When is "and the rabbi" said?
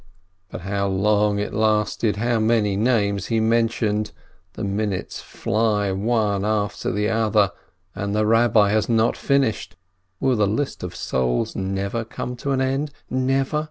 7.93-8.71